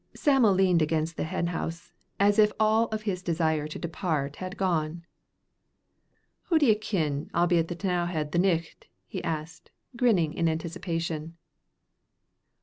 [0.15, 5.05] Sam'l leaned against the hen house, as if all his desire to depart had gone.
[6.45, 11.37] "Hoo d'ye kin I'll be at the T'nowhead the nicht?" he asked, grinning in anticipation.